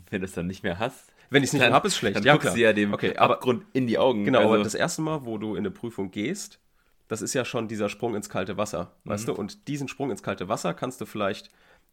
[0.10, 1.14] wenn du es dann nicht mehr hast?
[1.30, 2.16] Wenn ich es nicht mehr habe, ist schlecht.
[2.16, 4.24] Dann ja, guckst du ja dem okay, Abgrund in die Augen.
[4.24, 4.54] Genau, also.
[4.54, 6.60] aber das erste Mal, wo du in eine Prüfung gehst,
[7.08, 9.10] das ist ja schon dieser Sprung ins kalte Wasser, mhm.
[9.10, 9.34] weißt du?
[9.34, 11.50] Und diesen Sprung ins kalte Wasser kannst du vielleicht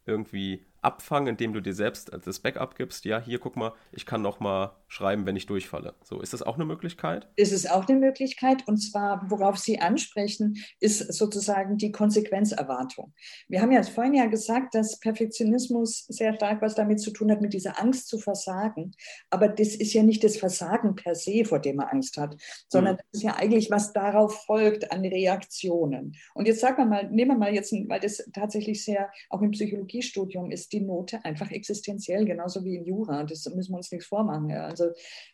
[0.06, 3.04] irgendwie abfangen, indem du dir selbst das Backup gibst.
[3.04, 5.94] Ja, hier guck mal, ich kann noch mal schreiben, wenn ich durchfalle.
[6.02, 7.28] So, ist das auch eine Möglichkeit?
[7.36, 8.66] Ist es auch eine Möglichkeit.
[8.66, 13.12] Und zwar, worauf Sie ansprechen, ist sozusagen die Konsequenzerwartung.
[13.48, 17.40] Wir haben ja vorhin ja gesagt, dass Perfektionismus sehr stark was damit zu tun hat,
[17.40, 18.92] mit dieser Angst zu versagen.
[19.30, 22.36] Aber das ist ja nicht das Versagen per se, vor dem man Angst hat,
[22.68, 22.98] sondern mhm.
[22.98, 26.16] das ist ja eigentlich, was darauf folgt an Reaktionen.
[26.34, 29.50] Und jetzt sagen wir mal, nehmen wir mal jetzt, weil das tatsächlich sehr auch im
[29.52, 33.24] Psychologiestudium ist, die Note einfach existenziell, genauso wie in Jura.
[33.24, 34.50] Das müssen wir uns nichts vormachen.
[34.50, 34.66] Ja.
[34.66, 34.90] Also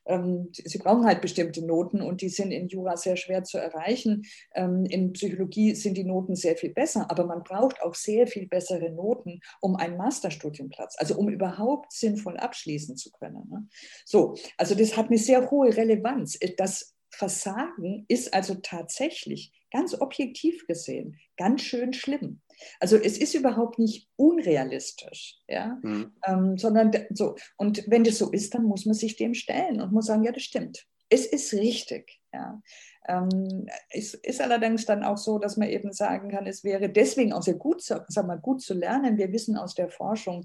[0.06, 4.24] ähm, sie brauchen halt bestimmte Noten und die sind in Jura sehr schwer zu erreichen.
[4.54, 8.46] Ähm, in Psychologie sind die Noten sehr viel besser, aber man braucht auch sehr viel
[8.46, 13.48] bessere Noten, um einen Masterstudienplatz, also um überhaupt sinnvoll abschließen zu können.
[13.50, 13.66] Ne.
[14.04, 16.38] So, also das hat eine sehr hohe Relevanz.
[16.56, 22.40] Das Versagen ist also tatsächlich ganz objektiv gesehen ganz schön schlimm.
[22.80, 26.12] Also es ist überhaupt nicht unrealistisch, ja, mhm.
[26.26, 27.36] ähm, sondern so.
[27.56, 30.32] Und wenn das so ist, dann muss man sich dem stellen und muss sagen, ja,
[30.32, 30.86] das stimmt.
[31.08, 32.60] Es ist richtig, ja.
[33.08, 37.32] Ähm, es ist allerdings dann auch so, dass man eben sagen kann, es wäre deswegen
[37.32, 39.16] auch sehr gut, sag mal, gut zu lernen.
[39.16, 40.44] Wir wissen aus der Forschung,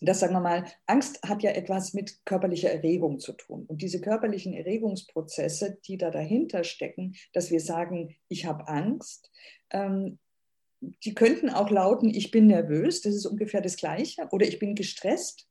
[0.00, 3.64] dass, sagen wir mal, Angst hat ja etwas mit körperlicher Erregung zu tun.
[3.66, 9.30] Und diese körperlichen Erregungsprozesse, die da dahinter stecken, dass wir sagen, ich habe Angst,
[9.70, 10.18] ähm,
[10.80, 14.74] die könnten auch lauten, ich bin nervös, das ist ungefähr das Gleiche, oder ich bin
[14.74, 15.48] gestresst.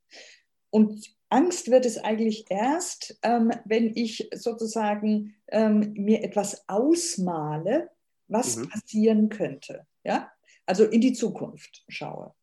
[0.69, 7.89] Und Angst wird es eigentlich erst, ähm, wenn ich sozusagen ähm, mir etwas ausmale,
[8.27, 8.69] was mhm.
[8.69, 9.85] passieren könnte.
[10.03, 10.31] Ja?
[10.65, 12.33] Also in die Zukunft schaue.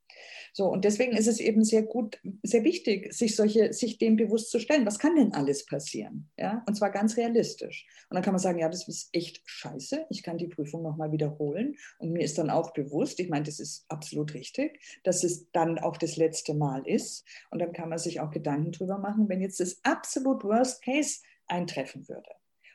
[0.54, 4.50] So, und deswegen ist es eben sehr gut, sehr wichtig, sich solche, sich dem bewusst
[4.50, 4.84] zu stellen.
[4.84, 6.30] Was kann denn alles passieren?
[6.38, 7.86] Ja, und zwar ganz realistisch.
[8.10, 10.06] Und dann kann man sagen, ja, das ist echt scheiße.
[10.10, 11.76] Ich kann die Prüfung nochmal wiederholen.
[11.98, 15.78] Und mir ist dann auch bewusst, ich meine, das ist absolut richtig, dass es dann
[15.78, 17.24] auch das letzte Mal ist.
[17.50, 21.20] Und dann kann man sich auch Gedanken drüber machen, wenn jetzt das absolut Worst Case
[21.46, 22.28] eintreffen würde.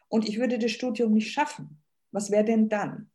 [0.10, 1.84] Und ich würde das Studium nicht schaffen.
[2.12, 3.12] Was wäre denn dann?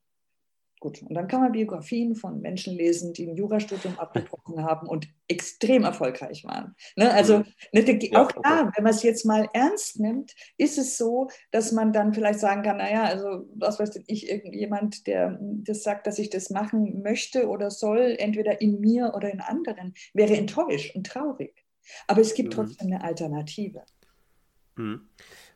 [0.82, 5.06] Gut, und dann kann man Biografien von Menschen lesen, die ein Jurastudium abgebrochen haben und
[5.28, 6.74] extrem erfolgreich waren.
[6.96, 7.08] Ne?
[7.14, 7.44] Also mhm.
[7.70, 11.92] ne, auch da, wenn man es jetzt mal ernst nimmt, ist es so, dass man
[11.92, 16.30] dann vielleicht sagen kann, naja, also was weiß ich, irgendjemand, der das sagt, dass ich
[16.30, 21.64] das machen möchte oder soll, entweder in mir oder in anderen, wäre enttäuscht und traurig.
[22.08, 22.54] Aber es gibt mhm.
[22.56, 23.84] trotzdem eine Alternative.
[24.74, 25.08] Mhm.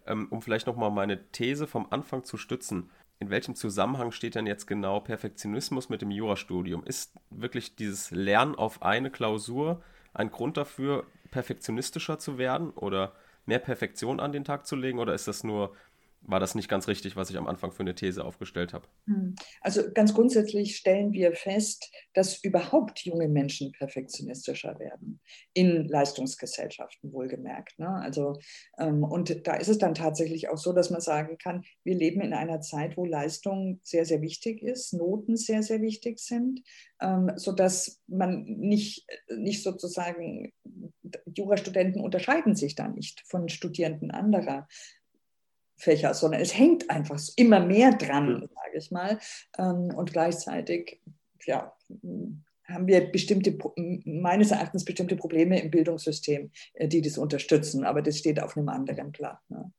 [0.06, 2.92] Ähm, um vielleicht nochmal meine These vom Anfang zu stützen.
[3.18, 6.84] In welchem Zusammenhang steht denn jetzt genau Perfektionismus mit dem Jurastudium?
[6.84, 13.14] Ist wirklich dieses Lernen auf eine Klausur ein Grund dafür, perfektionistischer zu werden oder
[13.46, 14.98] mehr Perfektion an den Tag zu legen?
[14.98, 15.74] Oder ist das nur
[16.26, 18.88] war das nicht ganz richtig, was ich am Anfang für eine These aufgestellt habe.
[19.06, 19.34] Hm.
[19.60, 25.20] Also ganz grundsätzlich stellen wir fest, dass überhaupt junge Menschen perfektionistischer werden,
[25.52, 27.78] in Leistungsgesellschaften wohlgemerkt.
[27.78, 27.88] Ne?
[27.88, 28.38] Also,
[28.78, 32.20] ähm, und da ist es dann tatsächlich auch so, dass man sagen kann, wir leben
[32.20, 36.62] in einer Zeit, wo Leistung sehr, sehr wichtig ist, Noten sehr, sehr wichtig sind,
[37.00, 40.52] ähm, sodass man nicht, nicht sozusagen,
[41.34, 44.66] Jurastudenten unterscheiden sich da nicht von Studierenden anderer.
[45.76, 49.18] Fächer, sondern es hängt einfach immer mehr dran, sage ich mal.
[49.58, 51.00] Ähm, und gleichzeitig,
[51.44, 51.72] ja,
[52.68, 53.56] haben wir bestimmte,
[54.04, 58.68] meines Erachtens bestimmte Probleme im Bildungssystem, äh, die das unterstützen, aber das steht auf einem
[58.68, 59.38] anderen Blatt.
[59.48, 59.72] Ne?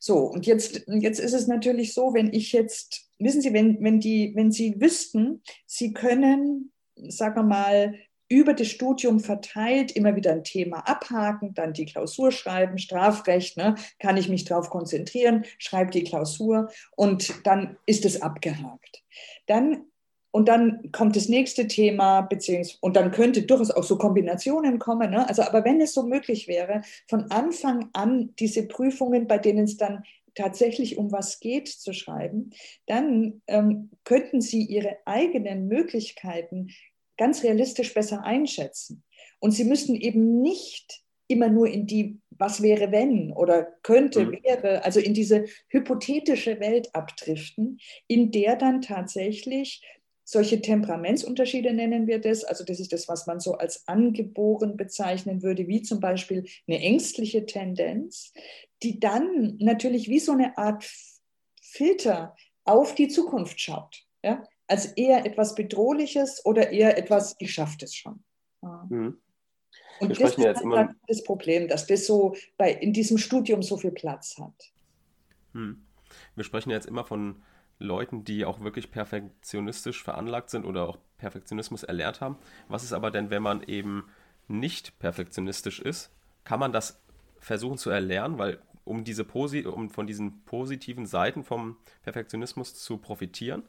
[0.00, 4.00] So, und jetzt, jetzt ist es natürlich so, wenn ich jetzt, wissen Sie, wenn, wenn,
[4.00, 7.94] die, wenn Sie wüssten, Sie können, sagen wir mal,
[8.32, 13.74] über das Studium verteilt immer wieder ein Thema abhaken, dann die Klausur schreiben, Strafrecht, ne,
[13.98, 19.04] kann ich mich darauf konzentrieren, schreibe die Klausur und dann ist es abgehakt.
[19.46, 19.84] Dann
[20.34, 25.10] und dann kommt das nächste Thema, beziehungsweise, und dann könnte durchaus auch so Kombinationen kommen.
[25.10, 25.28] Ne?
[25.28, 29.76] Also, aber wenn es so möglich wäre, von Anfang an diese Prüfungen, bei denen es
[29.76, 32.48] dann tatsächlich um was geht, zu schreiben,
[32.86, 36.68] dann ähm, könnten Sie Ihre eigenen Möglichkeiten
[37.16, 39.02] ganz realistisch besser einschätzen.
[39.40, 44.38] Und sie müssten eben nicht immer nur in die was wäre wenn oder könnte mhm.
[44.42, 49.80] wäre, also in diese hypothetische Welt abdriften, in der dann tatsächlich
[50.24, 55.42] solche Temperamentsunterschiede nennen wir das, also das ist das, was man so als angeboren bezeichnen
[55.42, 58.32] würde, wie zum Beispiel eine ängstliche Tendenz,
[58.82, 60.88] die dann natürlich wie so eine Art
[61.60, 64.04] Filter auf die Zukunft schaut.
[64.24, 64.44] Ja?
[64.72, 68.24] Als eher etwas Bedrohliches oder eher etwas, ich schaffe das schon.
[68.62, 68.86] Ja.
[68.88, 69.18] Mhm.
[70.00, 70.94] Und das ist jetzt immer...
[71.06, 74.72] das Problem, dass das so bei, in diesem Studium so viel Platz hat.
[75.52, 75.84] Hm.
[76.34, 77.42] Wir sprechen jetzt immer von
[77.78, 82.38] Leuten, die auch wirklich perfektionistisch veranlagt sind oder auch Perfektionismus erlernt haben.
[82.68, 84.04] Was ist aber denn, wenn man eben
[84.48, 86.10] nicht perfektionistisch ist?
[86.44, 86.98] Kann man das
[87.38, 88.38] versuchen zu erlernen?
[88.38, 93.62] Weil um, diese Posi um von diesen positiven Seiten vom Perfektionismus zu profitieren,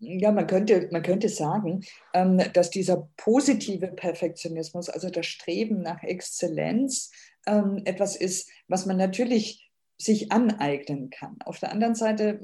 [0.00, 6.02] ja, man könnte, man könnte sagen, ähm, dass dieser positive Perfektionismus, also das Streben nach
[6.02, 7.10] Exzellenz,
[7.46, 9.67] ähm, etwas ist, was man natürlich
[10.00, 11.36] sich aneignen kann.
[11.44, 12.38] Auf der anderen Seite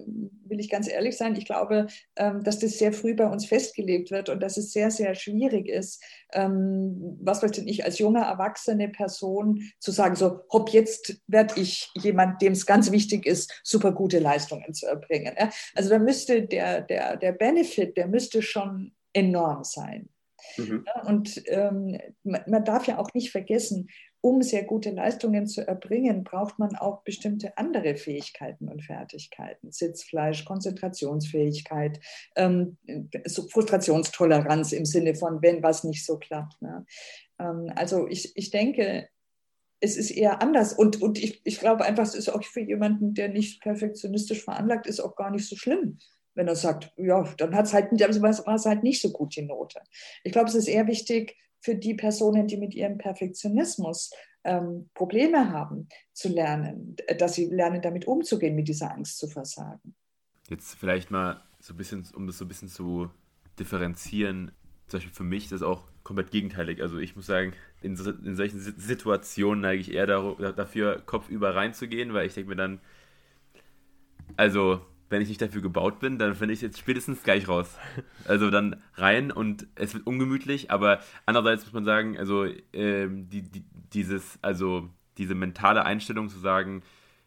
[0.44, 1.86] will ich ganz ehrlich sein, ich glaube,
[2.16, 5.68] ähm, dass das sehr früh bei uns festgelegt wird und dass es sehr, sehr schwierig
[5.68, 11.60] ist, ähm, was weiß ich, als junge, erwachsene Person zu sagen, so, hopp, jetzt werde
[11.60, 15.34] ich jemand, dem es ganz wichtig ist, super gute Leistungen zu erbringen.
[15.76, 20.08] Also da müsste der, der, der Benefit, der müsste schon enorm sein.
[20.56, 20.84] Mhm.
[21.04, 23.88] Und ähm, man darf ja auch nicht vergessen,
[24.24, 29.70] um sehr gute Leistungen zu erbringen, braucht man auch bestimmte andere Fähigkeiten und Fertigkeiten.
[29.70, 32.00] Sitzfleisch, Konzentrationsfähigkeit,
[32.34, 32.78] ähm,
[33.50, 36.62] Frustrationstoleranz im Sinne von, wenn was nicht so klappt.
[36.62, 36.86] Ne?
[37.38, 39.10] Ähm, also ich, ich denke,
[39.80, 40.72] es ist eher anders.
[40.72, 44.86] Und, und ich, ich glaube einfach, es ist auch für jemanden, der nicht perfektionistisch veranlagt
[44.86, 45.98] ist, auch gar nicht so schlimm
[46.36, 49.78] wenn er sagt, ja, dann hat es halt, halt nicht so gut die Note.
[50.24, 54.10] Ich glaube, es ist eher wichtig, für die Personen, die mit ihrem Perfektionismus
[54.44, 59.94] ähm, Probleme haben, zu lernen, dass sie lernen, damit umzugehen, mit dieser Angst zu versagen.
[60.50, 63.10] Jetzt vielleicht mal so ein bisschen, um das so ein bisschen zu
[63.58, 64.52] differenzieren,
[64.88, 66.82] zum Beispiel für mich ist das auch komplett gegenteilig.
[66.82, 72.26] Also ich muss sagen, in, in solchen Situationen neige ich eher dafür, kopfüber reinzugehen, weil
[72.26, 72.80] ich denke mir dann,
[74.36, 77.78] also wenn ich nicht dafür gebaut bin, dann finde ich jetzt spätestens gleich raus.
[78.26, 83.42] Also dann rein und es wird ungemütlich, aber andererseits muss man sagen, also ähm, die,
[83.42, 86.82] die, dieses, also diese mentale Einstellung zu sagen,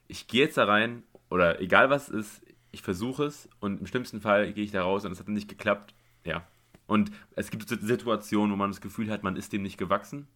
[0.07, 4.19] ich gehe jetzt da rein oder egal was ist, ich versuche es und im schlimmsten
[4.19, 5.93] Fall gehe ich da raus und es hat nicht geklappt,
[6.25, 6.45] ja.
[6.87, 10.27] Und es gibt Situationen, wo man das Gefühl hat, man ist dem nicht gewachsen.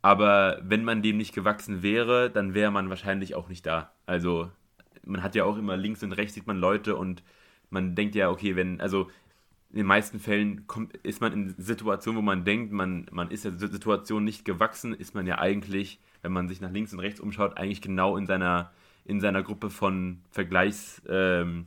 [0.00, 3.92] Aber wenn man dem nicht gewachsen wäre, dann wäre man wahrscheinlich auch nicht da.
[4.06, 4.50] Also
[5.04, 7.22] man hat ja auch immer links und rechts sieht man Leute und
[7.70, 9.10] man denkt ja, okay, wenn, also
[9.70, 13.44] in den meisten Fällen kommt, ist man in Situationen, wo man denkt, man, man ist
[13.46, 17.20] der Situation nicht gewachsen, ist man ja eigentlich, wenn man sich nach links und rechts
[17.20, 18.70] umschaut, eigentlich genau in seiner,
[19.04, 21.66] in seiner Gruppe von Vergleichsstudenten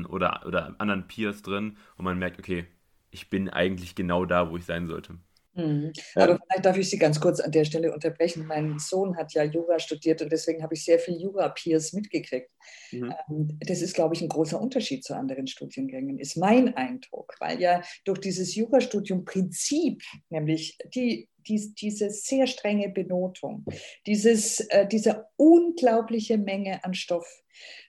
[0.00, 2.66] ähm, oder, oder anderen Peers drin und man merkt, okay,
[3.10, 5.14] ich bin eigentlich genau da, wo ich sein sollte.
[5.56, 5.92] Mhm.
[6.14, 8.46] Aber ähm, vielleicht darf ich Sie ganz kurz an der Stelle unterbrechen.
[8.46, 12.50] Mein Sohn hat ja Jura studiert und deswegen habe ich sehr viel Jura-Peers mitgekriegt.
[12.92, 13.14] Mhm.
[13.28, 17.60] Ähm, das ist, glaube ich, ein großer Unterschied zu anderen Studiengängen, ist mein Eindruck, weil
[17.60, 23.64] ja durch dieses Jurastudium Prinzip, nämlich die dies, diese sehr strenge Benotung,
[24.06, 27.44] dieses, äh, diese unglaubliche Menge an Stoff,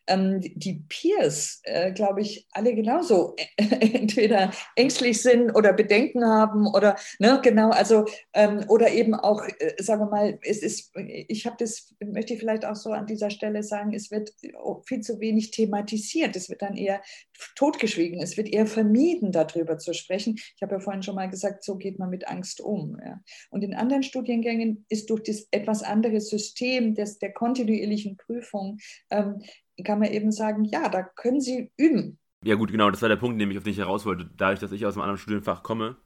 [0.07, 6.95] ähm, die Peers, äh, glaube ich, alle genauso entweder ängstlich sind oder Bedenken haben oder
[7.19, 11.57] ne, genau, also ähm, oder eben auch, äh, sagen wir mal, es ist, ich habe
[11.59, 14.33] das, möchte ich vielleicht auch so an dieser Stelle sagen, es wird
[14.85, 17.01] viel zu wenig thematisiert, es wird dann eher
[17.55, 20.35] totgeschwiegen, es wird eher vermieden, darüber zu sprechen.
[20.37, 22.97] Ich habe ja vorhin schon mal gesagt, so geht man mit Angst um.
[23.03, 23.21] Ja.
[23.49, 28.77] Und in anderen Studiengängen ist durch das etwas andere System des, der kontinuierlichen Prüfung
[29.09, 29.41] ähm,
[29.83, 32.17] kann man eben sagen, ja, da können Sie üben.
[32.43, 34.29] Ja gut, genau, das war der Punkt, den ich auf den ich heraus wollte.
[34.37, 35.97] Dadurch, dass ich aus einem anderen Studienfach komme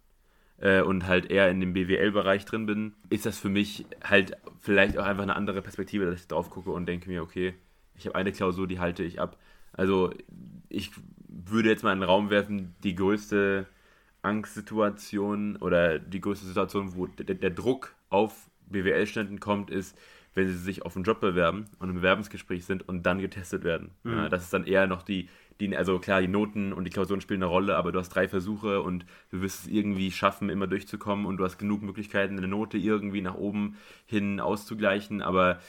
[0.59, 4.97] äh, und halt eher in dem BWL-Bereich drin bin, ist das für mich halt vielleicht
[4.97, 7.53] auch einfach eine andere Perspektive, dass ich drauf gucke und denke mir, okay,
[7.95, 9.37] ich habe eine Klausur, die halte ich ab.
[9.73, 10.11] Also
[10.69, 10.91] ich
[11.27, 13.67] würde jetzt mal in den Raum werfen, die größte
[14.21, 19.97] Angstsituation oder die größte Situation, wo der, der Druck auf BWL-Ständen kommt, ist,
[20.33, 23.91] wenn sie sich auf einen Job bewerben und im Bewerbungsgespräch sind und dann getestet werden.
[24.03, 24.11] Mhm.
[24.13, 27.21] Ja, das ist dann eher noch die, die, also klar, die Noten und die Klausuren
[27.21, 30.67] spielen eine Rolle, aber du hast drei Versuche und du wirst es irgendwie schaffen, immer
[30.67, 35.59] durchzukommen und du hast genug Möglichkeiten, eine Note irgendwie nach oben hin auszugleichen, aber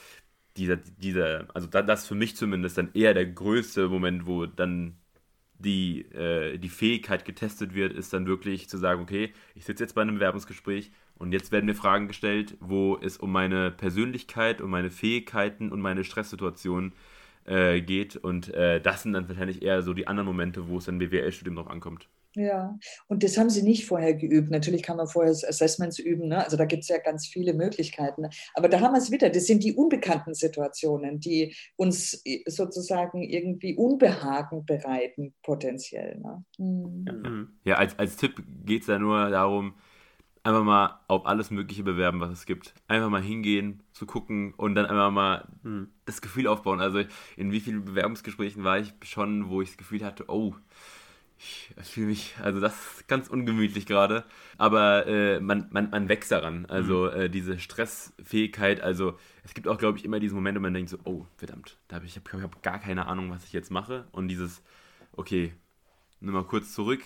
[0.57, 4.97] dieser, dieser, also das für mich zumindest dann eher der größte Moment, wo dann
[5.57, 9.93] die, äh, die Fähigkeit getestet wird, ist dann wirklich zu sagen, okay, ich sitze jetzt
[9.93, 14.69] bei einem Bewerbungsgespräch und jetzt werden mir Fragen gestellt, wo es um meine Persönlichkeit, um
[14.69, 16.93] meine Fähigkeiten und meine Stresssituation
[17.45, 18.15] äh, geht.
[18.15, 21.55] Und äh, das sind dann wahrscheinlich eher so die anderen Momente, wo es dann BWL-Studium
[21.55, 22.09] noch ankommt.
[22.35, 24.49] Ja, und das haben sie nicht vorher geübt.
[24.49, 26.43] Natürlich kann man vorher Assessments üben, ne?
[26.43, 28.27] also da gibt es ja ganz viele Möglichkeiten.
[28.55, 33.21] Aber da haben wir es wieder, das sind die unbekannten Situationen, die uns äh, sozusagen
[33.21, 36.19] irgendwie Unbehagen bereiten, potenziell.
[36.19, 36.43] Ne?
[36.57, 37.05] Mhm.
[37.05, 37.47] Ja, mhm.
[37.65, 39.75] ja, als, als Tipp geht es ja nur darum,
[40.43, 42.73] einfach mal auf alles Mögliche bewerben, was es gibt.
[42.87, 46.81] Einfach mal hingehen, zu gucken und dann einfach mal hm, das Gefühl aufbauen.
[46.81, 47.03] Also
[47.37, 50.55] in wie vielen Bewerbungsgesprächen war ich schon, wo ich das Gefühl hatte, oh,
[51.37, 54.23] ich fühle mich, also das ist ganz ungemütlich gerade.
[54.57, 56.65] Aber äh, man, man, man wächst daran.
[56.67, 57.21] Also mhm.
[57.21, 60.89] äh, diese Stressfähigkeit, also es gibt auch, glaube ich, immer diesen Moment, wo man denkt
[60.89, 64.07] so, oh, verdammt, da habe ich, ich habe gar keine Ahnung, was ich jetzt mache.
[64.11, 64.61] Und dieses,
[65.13, 65.53] okay,
[66.19, 67.01] nimm mal kurz zurück.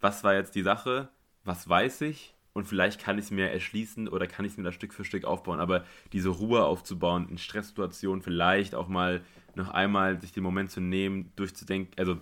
[0.00, 1.08] Was war jetzt die Sache?
[1.44, 2.34] Was weiß ich?
[2.52, 5.04] Und vielleicht kann ich es mir erschließen oder kann ich es mir da Stück für
[5.04, 5.60] Stück aufbauen.
[5.60, 9.22] Aber diese Ruhe aufzubauen, in Stresssituationen vielleicht auch mal
[9.54, 12.20] noch einmal sich den Moment zu nehmen, durchzudenken, also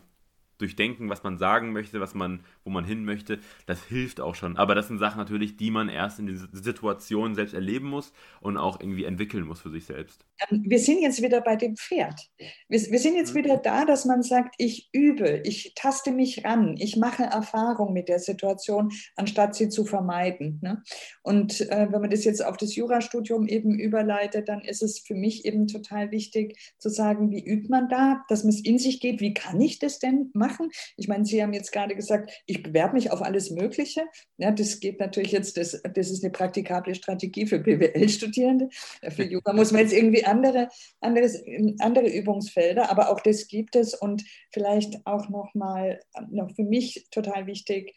[0.58, 4.56] durchdenken, was man sagen möchte, was man, wo man hin möchte, das hilft auch schon.
[4.56, 8.56] Aber das sind Sachen natürlich, die man erst in dieser Situation selbst erleben muss und
[8.56, 10.26] auch irgendwie entwickeln muss für sich selbst.
[10.50, 12.28] Wir sind jetzt wieder bei dem Pferd.
[12.68, 13.38] Wir, wir sind jetzt mhm.
[13.38, 18.08] wieder da, dass man sagt, ich übe, ich taste mich ran, ich mache Erfahrung mit
[18.08, 20.58] der Situation, anstatt sie zu vermeiden.
[20.62, 20.82] Ne?
[21.22, 25.14] Und äh, wenn man das jetzt auf das Jurastudium eben überleitet, dann ist es für
[25.14, 29.00] mich eben total wichtig zu sagen, wie übt man da, dass man es in sich
[29.00, 30.48] geht, wie kann ich das denn machen?
[30.48, 30.70] machen.
[30.96, 34.02] Ich meine, Sie haben jetzt gerade gesagt, ich bewerbe mich auf alles Mögliche.
[34.38, 38.68] Ja, das geht natürlich jetzt, das, das ist eine praktikable Strategie für BWL-Studierende.
[39.10, 40.68] Für Jura muss man jetzt irgendwie andere,
[41.00, 41.42] anderes,
[41.80, 47.46] andere Übungsfelder, aber auch das gibt es und vielleicht auch nochmal, noch für mich total
[47.46, 47.94] wichtig,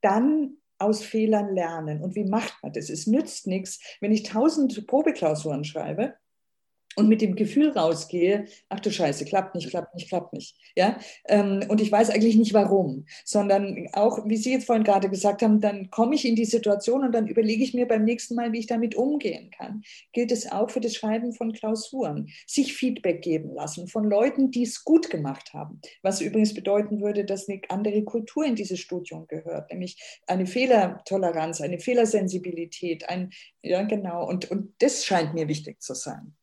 [0.00, 2.02] dann aus Fehlern lernen.
[2.02, 2.88] Und wie macht man das?
[2.88, 6.14] Es nützt nichts, wenn ich tausend Probeklausuren schreibe
[6.98, 10.56] und mit dem Gefühl rausgehe, ach du Scheiße, klappt nicht, klappt nicht, klappt nicht.
[10.74, 10.98] Ja?
[11.28, 15.42] Ähm, und ich weiß eigentlich nicht warum, sondern auch, wie Sie jetzt vorhin gerade gesagt
[15.42, 18.52] haben, dann komme ich in die Situation und dann überlege ich mir beim nächsten Mal,
[18.52, 19.82] wie ich damit umgehen kann.
[20.12, 22.28] Gilt es auch für das Schreiben von Klausuren.
[22.46, 25.80] Sich Feedback geben lassen von Leuten, die es gut gemacht haben.
[26.02, 31.60] Was übrigens bedeuten würde, dass eine andere Kultur in dieses Studium gehört, nämlich eine Fehlertoleranz,
[31.60, 33.30] eine Fehlersensibilität, ein,
[33.62, 36.34] ja genau, und, und das scheint mir wichtig zu sein.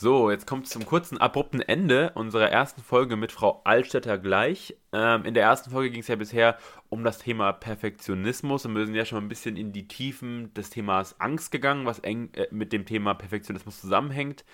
[0.00, 4.76] So, jetzt kommt es zum kurzen, abrupten Ende unserer ersten Folge mit Frau Altstädter gleich.
[4.92, 6.56] Ähm, in der ersten Folge ging es ja bisher
[6.88, 10.70] um das Thema Perfektionismus und wir sind ja schon ein bisschen in die Tiefen des
[10.70, 14.44] Themas Angst gegangen, was eng äh, mit dem Thema Perfektionismus zusammenhängt.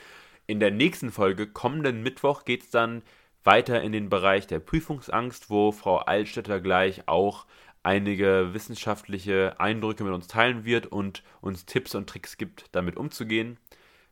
[0.46, 3.02] In der nächsten Folge, kommenden Mittwoch, geht es dann
[3.42, 7.44] weiter in den Bereich der Prüfungsangst, wo Frau Altstädter gleich auch
[7.83, 13.59] einige wissenschaftliche Eindrücke mit uns teilen wird und uns Tipps und Tricks gibt, damit umzugehen.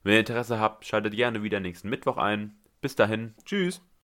[0.03, 2.57] Wenn ihr Interesse habt, schaltet gerne wieder nächsten Mittwoch ein.
[2.81, 3.81] Bis dahin, tschüss.